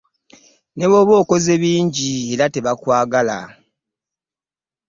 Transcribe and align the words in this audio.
Ne 0.75 0.85
bw'oba 0.89 1.13
okoze 1.21 1.53
bingi 1.61 2.11
era 2.33 2.45
tebakwagala. 2.53 3.39